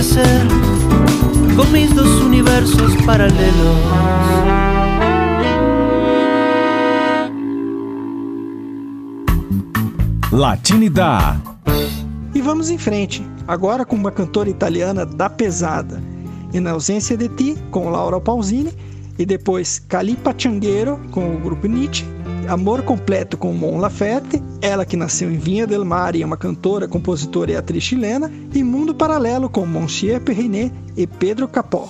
Hacer 0.01 0.47
con 1.55 1.71
mis 1.71 1.93
dos 1.93 2.09
universos 2.21 2.95
paralelos. 3.05 3.77
Latinidad. 10.31 11.39
E 12.33 12.41
vamos 12.41 12.71
em 12.71 12.79
frente, 12.79 13.23
agora 13.47 13.85
com 13.85 13.95
uma 13.95 14.11
cantora 14.11 14.49
italiana 14.49 15.05
da 15.05 15.29
pesada. 15.29 16.01
E 16.51 16.59
na 16.59 16.71
ausência 16.71 17.15
de 17.15 17.29
ti, 17.29 17.55
com 17.69 17.91
Laura 17.91 18.19
Pausini, 18.19 18.73
e 19.19 19.25
depois 19.25 19.77
Cali 19.87 20.15
Pachangueiro 20.15 20.99
com 21.11 21.35
o 21.35 21.39
grupo 21.39 21.67
Nietzsche, 21.67 22.05
Amor 22.47 22.81
Completo 22.81 23.37
com 23.37 23.53
Mon 23.53 23.77
Laferte, 23.77 24.41
ela 24.61 24.85
que 24.85 24.95
nasceu 24.95 25.31
em 25.31 25.37
Vinha 25.37 25.65
del 25.65 25.83
Mar 25.83 26.15
e 26.15 26.21
é 26.21 26.25
uma 26.25 26.37
cantora, 26.37 26.87
compositora 26.87 27.51
e 27.51 27.55
atriz 27.55 27.83
chilena, 27.83 28.31
e 28.53 28.63
Mundo 28.63 28.93
Paralelo 28.93 29.49
com 29.49 29.65
Monsieur 29.65 30.21
Perrinet 30.21 30.71
e 30.95 31.07
Pedro 31.07 31.47
Capó. 31.47 31.89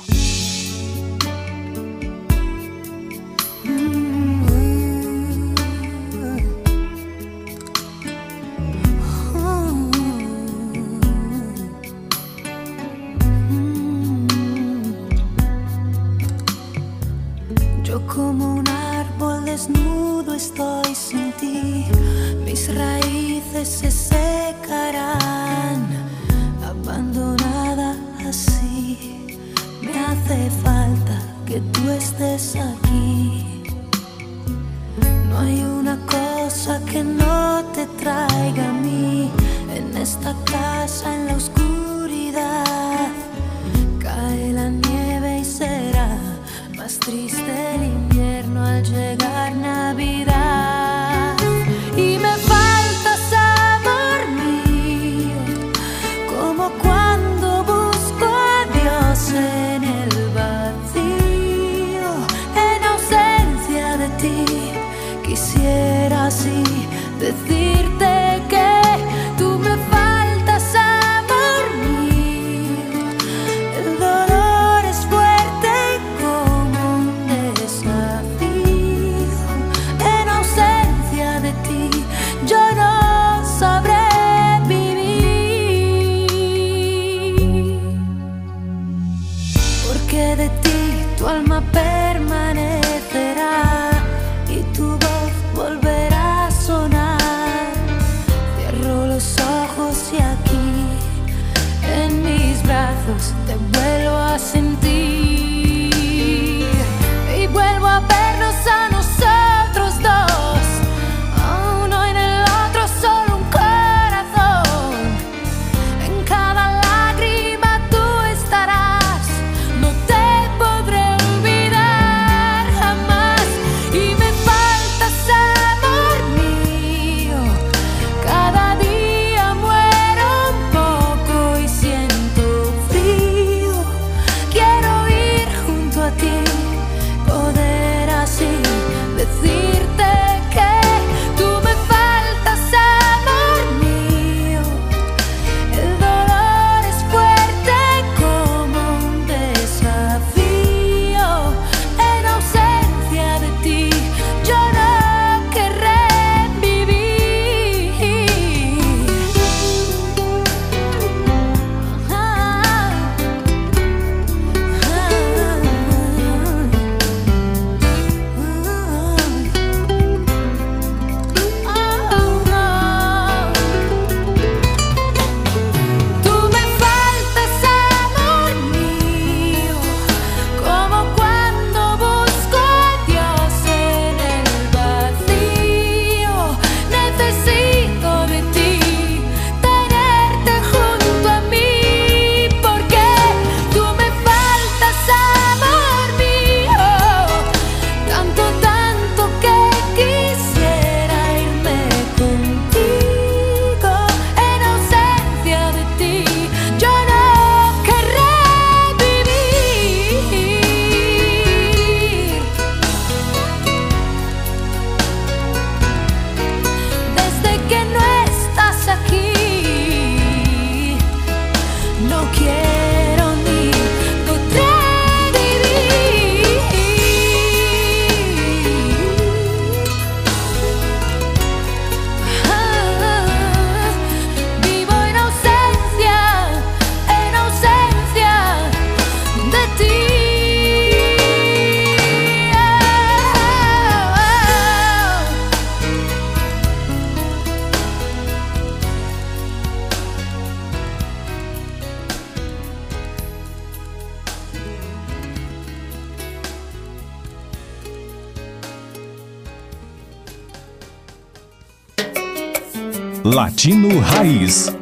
Latino 263.51 263.99
Raiz. 263.99 264.80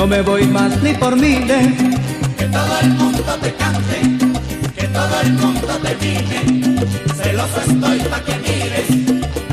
no 0.00 0.06
me 0.06 0.22
voy 0.22 0.46
más 0.46 0.82
ni 0.82 0.94
por 0.94 1.14
miles. 1.14 1.66
Que 2.38 2.46
todo 2.46 2.74
el 2.80 2.88
mundo 3.00 3.22
te 3.42 3.52
cante, 3.52 3.98
que 4.74 4.86
todo 4.86 5.20
el 5.24 5.32
mundo 5.34 5.68
te 5.84 5.92
mire, 6.02 6.40
celoso 7.22 7.60
estoy 7.60 7.98
pa' 8.10 8.22
que 8.24 8.34
mires, 8.46 8.88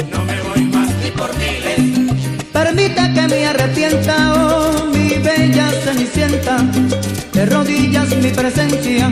no 0.10 0.20
me 0.24 0.38
voy 0.48 0.62
más 0.76 0.90
ni 1.04 1.12
por 1.12 1.32
miles. 1.36 1.80
Permita 2.54 3.14
que 3.14 3.28
me 3.28 3.46
arrepienta, 3.46 4.16
oh 4.36 4.86
mi 4.86 5.16
bella 5.16 5.70
cenicienta, 5.84 6.56
de 7.34 7.46
rodillas 7.46 8.16
mi 8.16 8.30
presencia, 8.30 9.12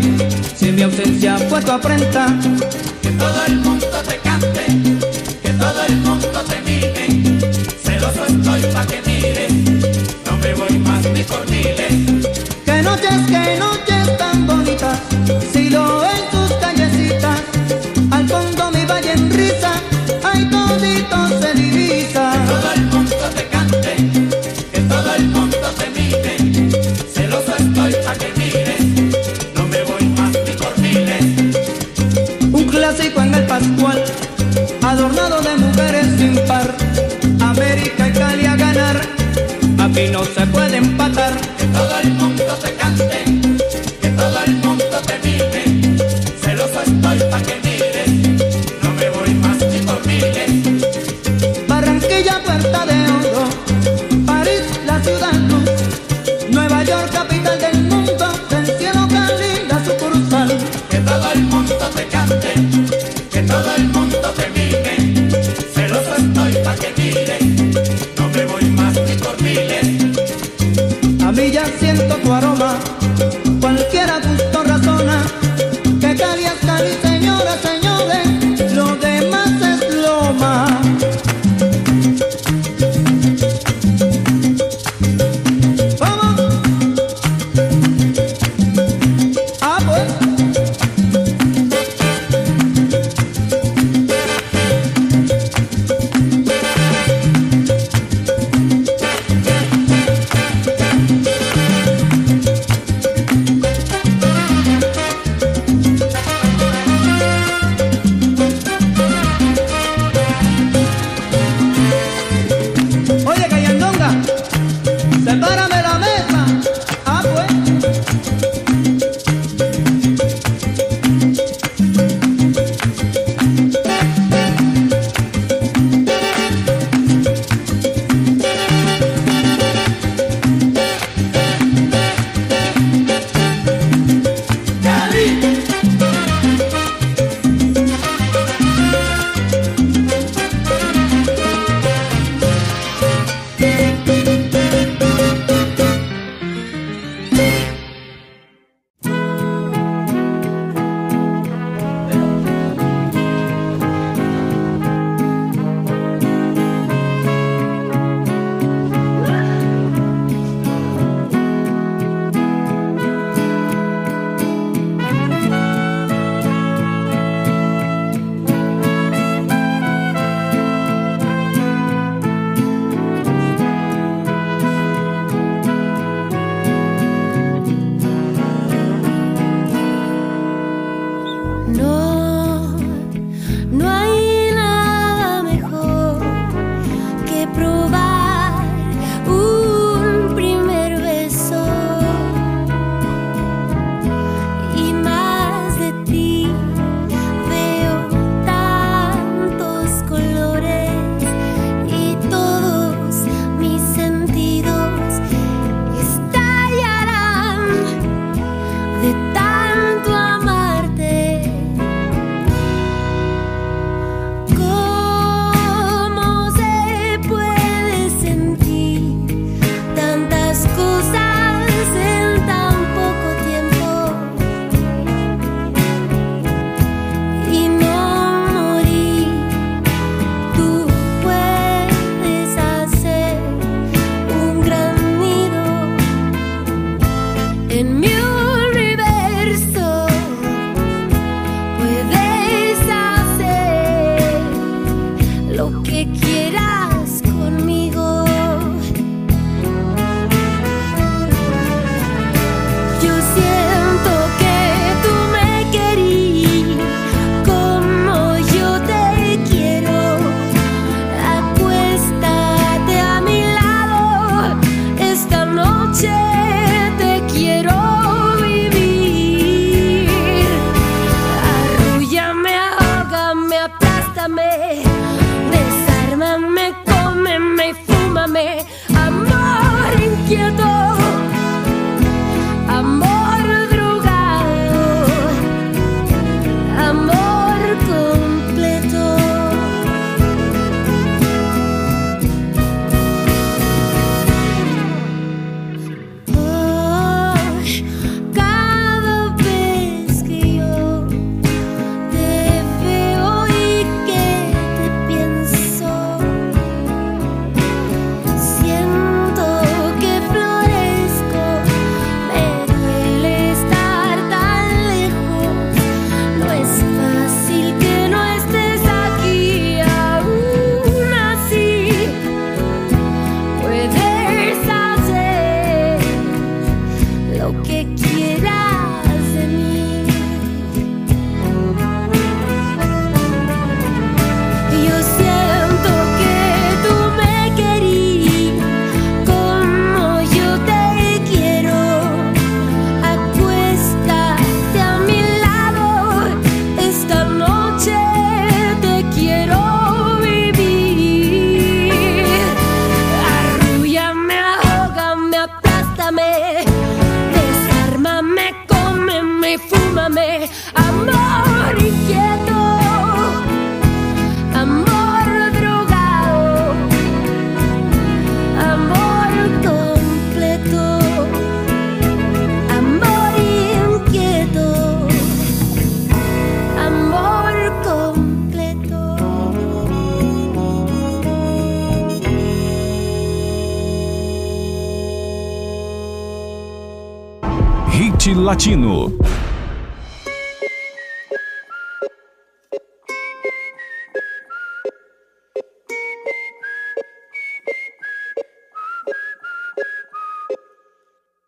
si 0.55 0.71
mi 0.71 0.83
ausencia 0.83 1.37
fue 1.49 1.61
tu 1.61 1.71
afrenta 1.71 2.27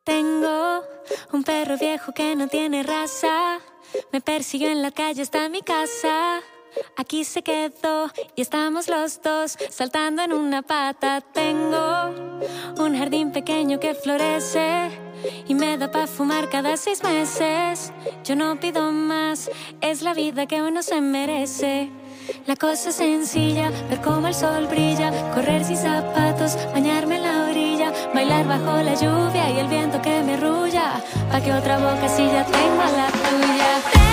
Tengo 0.04 0.84
un 1.32 1.44
perro 1.44 1.78
viejo 1.78 2.12
que 2.12 2.36
no 2.36 2.50
tiene 2.50 2.84
raza. 2.84 3.60
Me 4.12 4.20
persiguió 4.20 4.70
en 4.70 4.82
la 4.82 4.92
calle 4.92 5.22
hasta 5.22 5.48
mi 5.48 5.62
casa. 5.62 6.42
Aquí 6.98 7.24
se 7.24 7.42
quedó 7.42 8.12
y 8.36 8.42
estamos 8.42 8.90
los 8.90 9.22
dos 9.22 9.58
saltando 9.70 10.24
en 10.24 10.34
una 10.34 10.62
pata. 10.62 11.22
Tengo 11.22 12.10
un 12.78 12.98
jardín 12.98 13.32
pequeño 13.32 13.80
que 13.80 13.96
florece 13.96 15.07
y 15.48 15.54
me 15.54 15.78
da 15.78 15.92
para 15.92 16.08
fumar 16.08 16.50
cada 16.50 16.78
seis 16.78 17.04
meses. 17.04 17.92
Yo 18.24 18.36
no 18.36 18.60
pido 18.60 18.92
más, 18.92 19.50
es 19.82 20.02
la 20.02 20.14
vida 20.14 20.46
que 20.46 20.62
uno 20.62 20.82
se 20.82 21.02
merece. 21.02 21.90
La 22.46 22.56
cosa 22.56 22.90
es 22.90 22.96
sencilla, 22.96 23.72
ver 23.90 24.02
cómo 24.02 24.28
el 24.28 24.34
sol 24.34 24.68
brilla, 24.68 25.12
correr 25.34 25.64
sin 25.64 25.78
zapatos, 25.78 26.58
bañarme 26.74 27.16
en 27.18 27.24
la 27.24 27.50
orilla, 27.50 27.94
bailar 28.14 28.46
bajo 28.48 28.82
la 28.84 28.96
lluvia 28.96 29.50
y 29.50 29.60
el 29.60 29.68
viento 29.68 30.02
que 30.02 30.22
me 30.24 30.34
arrulla, 30.34 31.02
pa' 31.32 31.42
que 31.42 31.54
otra 31.54 31.78
boca 31.78 32.10
si 32.10 32.26
ya 32.26 32.44
la 32.44 33.08
tuya. 33.08 34.07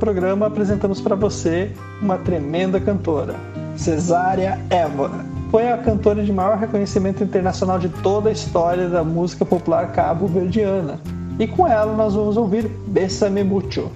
Programa, 0.00 0.46
apresentamos 0.46 0.98
para 0.98 1.14
você 1.14 1.70
uma 2.00 2.16
tremenda 2.16 2.80
cantora, 2.80 3.36
Cesária 3.76 4.58
Évora. 4.70 5.24
Foi 5.50 5.70
a 5.70 5.76
cantora 5.76 6.24
de 6.24 6.32
maior 6.32 6.56
reconhecimento 6.56 7.22
internacional 7.22 7.78
de 7.78 7.90
toda 7.90 8.30
a 8.30 8.32
história 8.32 8.88
da 8.88 9.04
música 9.04 9.44
popular 9.44 9.92
cabo-verdiana. 9.92 10.98
E 11.38 11.46
com 11.46 11.68
ela 11.68 11.94
nós 11.94 12.14
vamos 12.14 12.36
ouvir 12.38 12.66
Bésame 12.86 13.44
Mucho. 13.44 13.90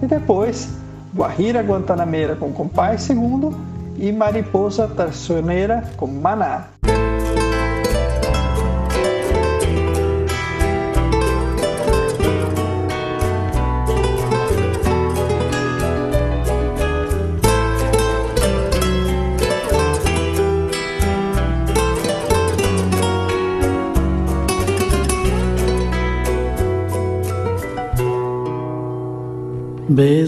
E 0.00 0.06
depois, 0.06 0.68
Guajira 1.14 1.60
Guantanameira 1.62 2.36
com 2.36 2.52
Compai 2.52 2.96
Segundo 2.96 3.52
e 3.98 4.12
Mariposa 4.12 4.86
Tarcioneira 4.86 5.82
com 5.96 6.06
Maná. 6.06 6.69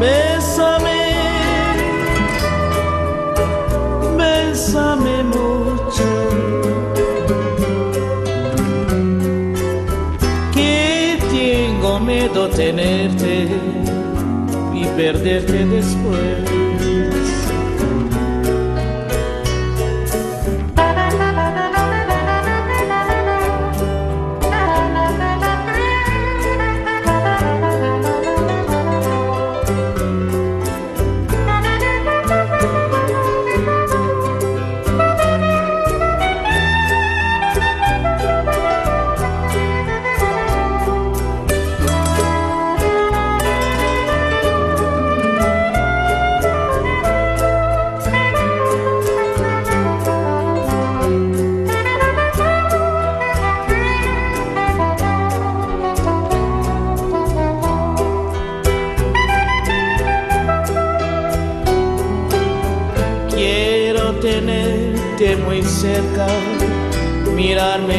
Bésame, 0.00 1.02
bésame 4.16 5.24
mucho. 5.24 6.10
Que 10.54 11.18
tengo 11.30 12.00
miedo 12.00 12.48
tenerte 12.48 13.48
y 14.72 14.84
perderte 14.96 15.66
después. 15.66 16.49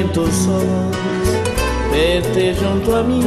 Ojos, 0.10 0.64
verte 1.91 2.56
junto 2.56 2.98
a 2.98 3.03
mí. 3.03 3.22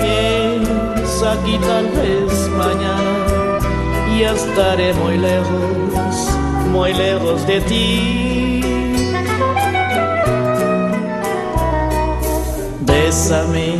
Piensa 0.00 1.36
que 1.44 1.58
tal 1.58 1.86
vez 1.86 2.48
mañana 2.56 3.58
ya 4.18 4.32
estaré 4.32 4.92
muy 4.94 5.18
lejos, 5.18 6.14
muy 6.72 6.92
lejos 6.94 7.46
de 7.46 7.60
ti. 7.60 8.62
Bésame, 12.80 13.76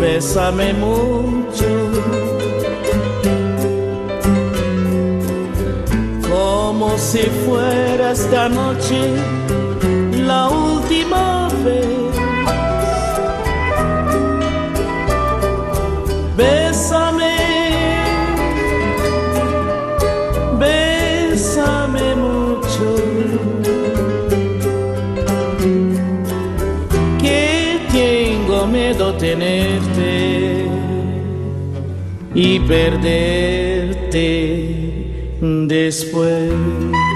bésame 0.00 0.72
mucho. 0.74 2.29
Si 7.10 7.22
fuera 7.44 8.12
esta 8.12 8.48
noche 8.48 9.00
la 10.24 10.48
última 10.48 11.48
vez. 11.64 12.14
Bésame, 16.36 17.36
bésame 20.60 22.14
mucho. 22.14 22.94
Que 27.18 27.80
tengo 27.90 28.68
miedo 28.68 29.14
tenerte 29.14 30.68
y 32.36 32.60
perderte 32.60 33.40
después. 35.90 37.09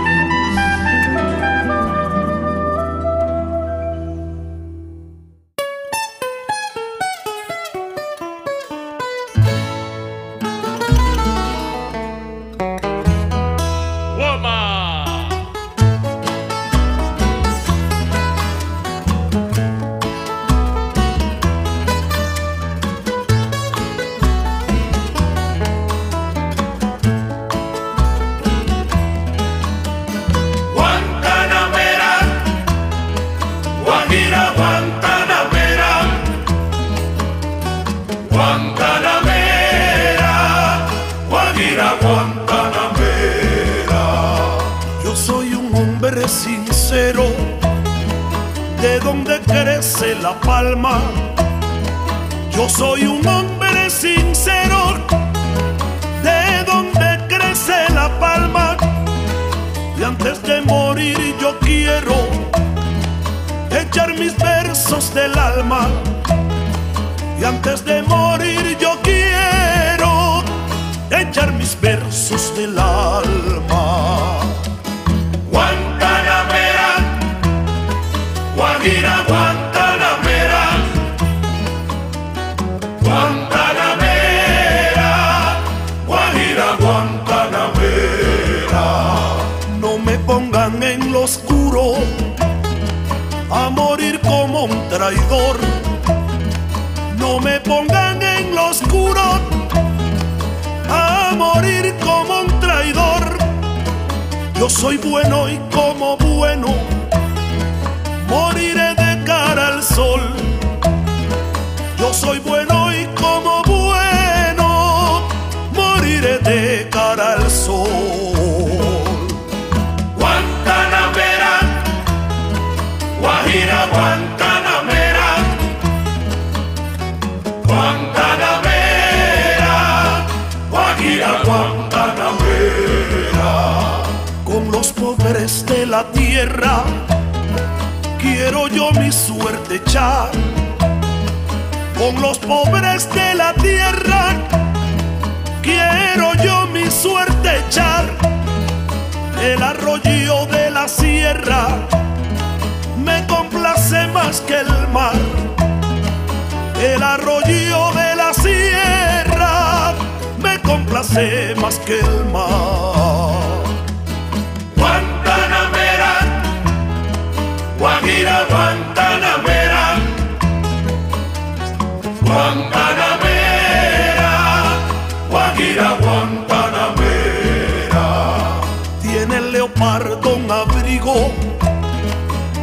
leopardo 179.65 180.37
un 180.37 180.51
abrigo 180.51 181.33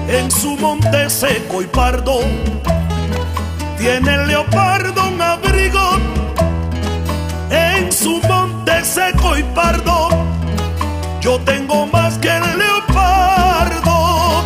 en 0.07 0.29
su 0.29 0.55
monte 0.57 1.09
seco 1.09 1.63
y 1.63 1.65
pardo. 1.65 2.19
Tiene 3.79 4.13
el 4.13 4.27
leopardo 4.27 5.07
un 5.07 5.19
abrigo 5.19 5.97
en 7.49 7.91
su 7.91 8.21
monte 8.27 8.85
seco 8.85 9.35
y 9.35 9.41
pardo. 9.41 10.09
Yo 11.21 11.39
tengo 11.39 11.87
más 11.87 12.19
que 12.19 12.29
el 12.29 12.59
leopardo 12.59 14.43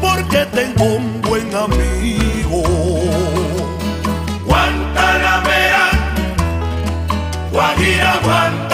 porque 0.00 0.46
tengo 0.46 0.84
un 0.84 1.20
buen 1.20 1.54
amigo. 1.54 2.62
Guantanamera, 4.46 5.90
Guajira, 7.52 8.18
Guantanamera. 8.24 8.67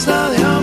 cosa 0.00 0.30
de 0.30 0.42
amor. 0.42 0.59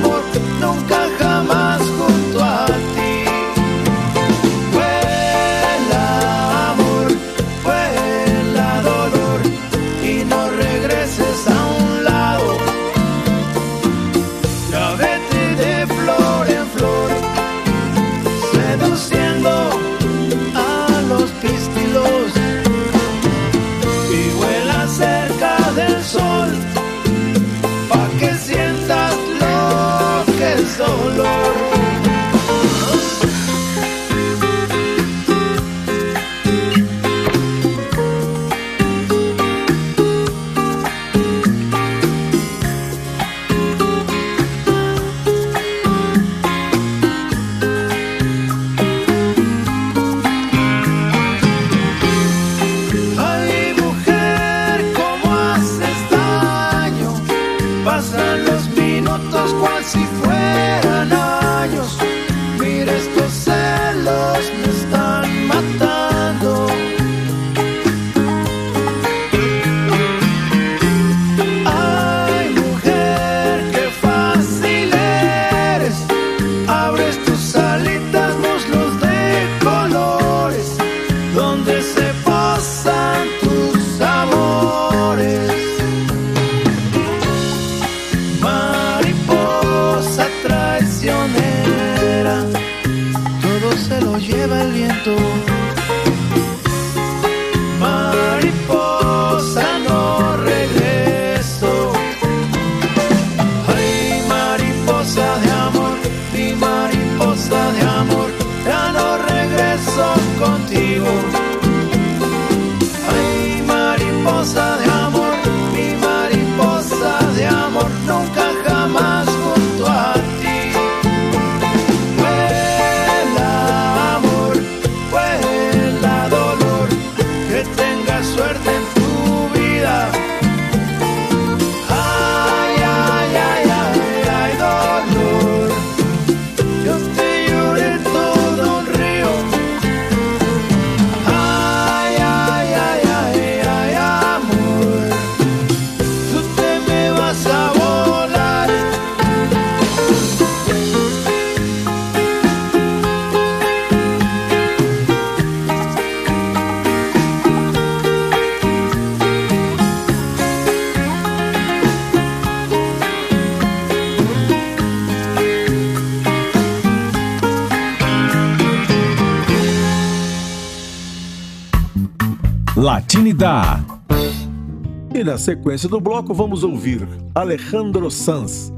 Na 175.38 175.40
sequência 175.40 175.88
do 175.88 176.02
bloco 176.02 176.34
vamos 176.34 176.64
ouvir 176.64 177.08
Alejandro 177.36 178.10
Sanz. 178.10 178.74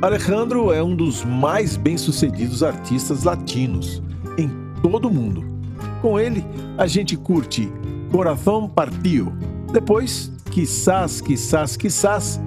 Alejandro 0.00 0.72
é 0.72 0.82
um 0.82 0.96
dos 0.96 1.22
mais 1.26 1.76
bem-sucedidos 1.76 2.62
artistas 2.62 3.24
latinos 3.24 4.02
em 4.38 4.50
todo 4.80 5.08
o 5.08 5.12
mundo. 5.12 5.44
Com 6.00 6.18
ele, 6.18 6.42
a 6.78 6.86
gente 6.86 7.18
curte 7.18 7.70
Coração 8.10 8.66
Partiu. 8.66 9.30
Depois, 9.74 10.32
Quizás, 10.50 11.20
Quizás, 11.20 11.76
Quizás, 11.76 12.40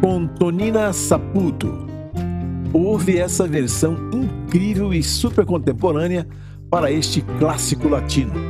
com 0.00 0.26
Tonina 0.26 0.92
Saputo. 0.92 1.86
Ouve 2.72 3.18
essa 3.18 3.46
versão 3.46 3.96
incrível 4.12 4.92
e 4.92 5.00
super 5.00 5.46
contemporânea 5.46 6.26
para 6.68 6.90
este 6.90 7.22
clássico 7.38 7.88
latino. 7.88 8.45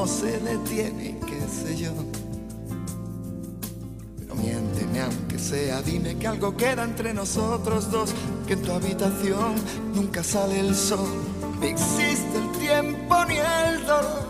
No 0.00 0.06
se 0.06 0.40
detiene, 0.40 1.18
qué 1.26 1.40
sé 1.46 1.76
yo. 1.76 1.92
Pero 4.18 4.34
miénteme 4.34 5.02
aunque 5.02 5.38
sea, 5.38 5.82
dime 5.82 6.16
que 6.16 6.26
algo 6.26 6.56
queda 6.56 6.84
entre 6.84 7.12
nosotros 7.12 7.90
dos, 7.90 8.14
que 8.46 8.54
en 8.54 8.62
tu 8.62 8.72
habitación 8.72 9.56
nunca 9.94 10.24
sale 10.24 10.58
el 10.58 10.74
sol, 10.74 11.10
ni 11.60 11.66
existe 11.66 12.34
el 12.34 12.50
tiempo 12.52 13.14
ni 13.26 13.36
el 13.36 13.86
dolor. 13.86 14.26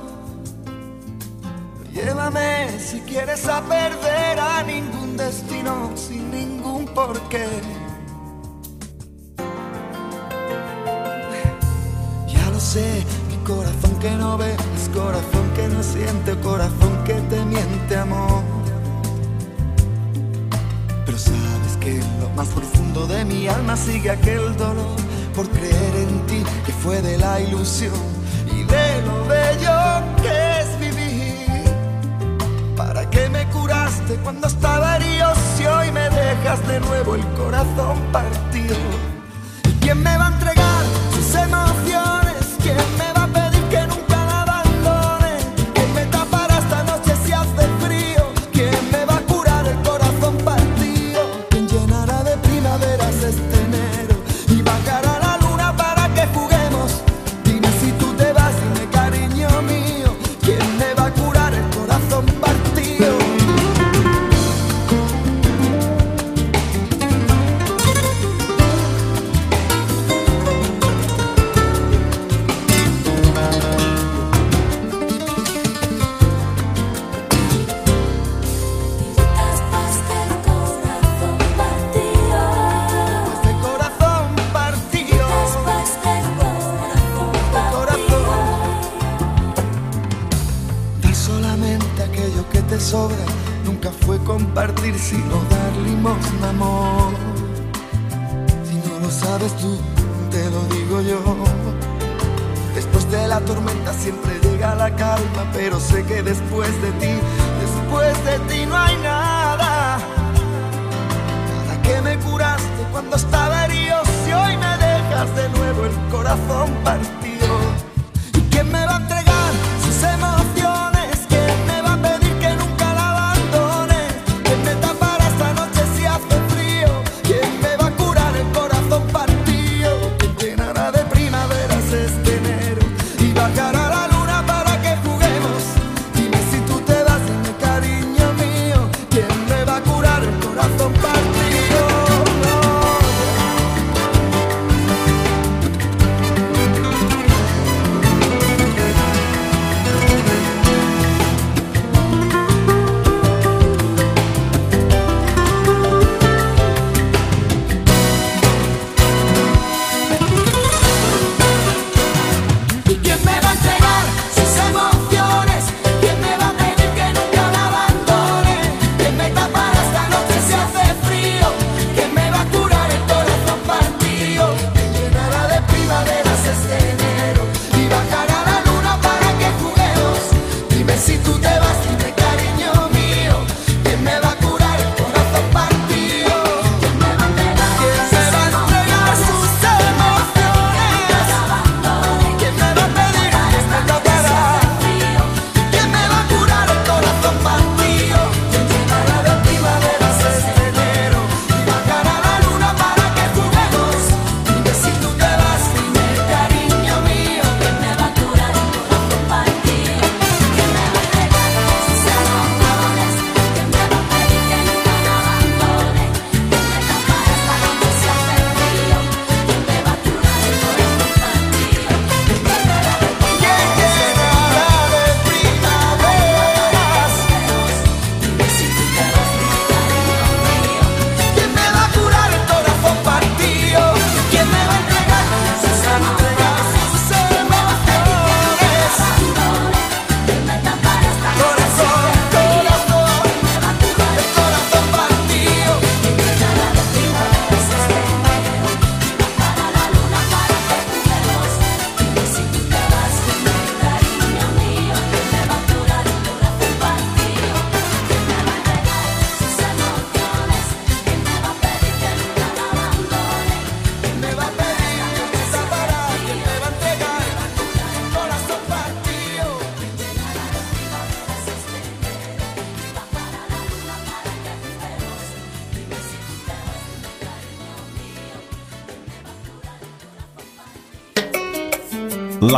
Llévame 1.92 2.76
si 2.80 2.98
quieres 3.02 3.46
a 3.46 3.62
perder 3.62 4.40
a 4.40 4.64
ningún 4.64 5.16
destino 5.16 5.92
sin 5.94 6.32
ningún 6.32 6.86
porqué. 6.86 7.46
Ya 12.26 12.50
lo 12.50 12.58
sé, 12.58 13.04
mi 13.28 13.36
corazón 13.44 13.94
que 14.00 14.10
no 14.16 14.36
ve 14.36 14.52
es 14.52 14.88
corazón 14.88 15.39
siente, 16.00 16.34
corazón 16.40 16.92
que 17.04 17.14
te 17.30 17.44
miente, 17.44 17.96
amor. 17.96 18.42
Pero 21.04 21.18
sabes 21.18 21.76
que 21.80 22.00
en 22.00 22.20
lo 22.20 22.28
más 22.30 22.48
profundo 22.48 23.06
de 23.06 23.24
mi 23.24 23.48
alma 23.48 23.76
sigue 23.76 24.10
aquel 24.10 24.56
dolor 24.56 24.96
por 25.34 25.48
creer 25.50 25.94
en 26.06 26.26
ti 26.26 26.42
que 26.64 26.72
fue 26.72 27.02
de 27.02 27.18
la 27.18 27.40
ilusión 27.40 28.00
y 28.46 28.62
de 28.74 28.86
lo 29.06 29.16
bello 29.34 29.78
que 30.22 30.36
es 30.60 30.70
vivir. 30.80 31.64
¿Para 32.76 33.08
qué 33.10 33.28
me 33.28 33.44
curaste 33.46 34.14
cuando 34.24 34.46
estaba 34.46 34.96
herido 34.96 35.28
si 35.56 35.66
hoy 35.66 35.90
me 35.92 36.08
dejas 36.10 36.66
de 36.66 36.80
nuevo 36.80 37.14
el 37.14 37.26
corazón 37.40 37.98
partido? 38.12 38.76
¿Y 39.68 39.72
quién 39.82 40.02
me 40.02 40.16
va 40.16 40.28
a 40.28 40.32
entregar 40.32 40.82
sus 41.14 41.34
emociones? 41.34 42.42
¿Quién 42.62 42.99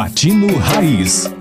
Latino 0.03 0.49
Raiz. 0.59 1.32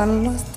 están 0.00 0.24
los 0.24 0.49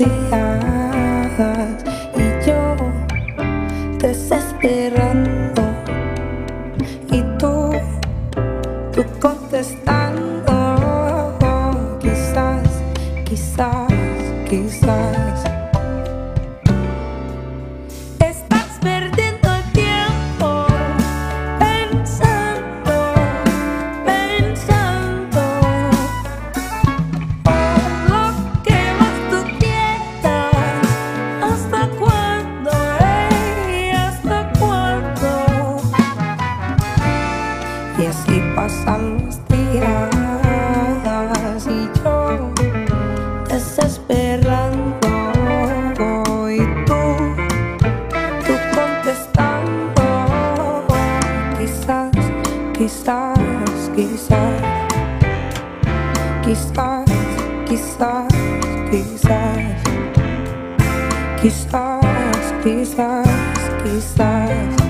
these 63.83 64.17
lies. 64.17 64.82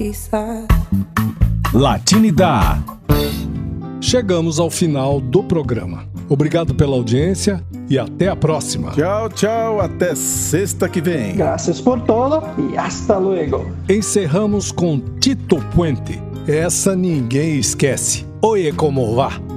conquistar. 0.00 0.66
Latinidad. 1.74 2.78
Chegamos 4.00 4.58
ao 4.58 4.70
final 4.70 5.20
do 5.20 5.42
programa. 5.42 6.08
Obrigado 6.28 6.74
pela 6.74 6.96
audiência 6.96 7.62
e 7.88 7.98
até 7.98 8.28
a 8.28 8.36
próxima. 8.36 8.92
Tchau, 8.92 9.28
tchau, 9.28 9.80
até 9.80 10.14
sexta 10.14 10.88
que 10.88 11.00
vem. 11.00 11.36
Graças 11.36 11.80
por 11.80 12.00
todo 12.00 12.42
e 12.72 12.78
hasta 12.78 13.18
luego. 13.18 13.66
Encerramos 13.88 14.72
com 14.72 14.98
Tito 15.20 15.56
Puente. 15.74 16.20
Essa 16.48 16.96
ninguém 16.96 17.58
esquece. 17.58 18.24
Oye 18.40 18.72
como 18.72 19.14
vá. 19.14 19.49